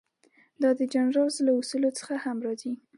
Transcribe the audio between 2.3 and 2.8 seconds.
راځي.